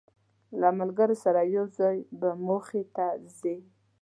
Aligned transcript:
له 0.59 0.69
ملګرو 0.79 1.15
سره 1.23 1.41
یو 1.55 1.65
ځای 1.77 1.97
به 2.19 2.29
موخې 2.45 2.83
ته 2.95 3.05
ځی. 3.37 3.57